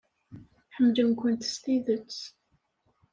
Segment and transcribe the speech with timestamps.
[0.75, 2.17] Ḥemmlen-kent s tidet.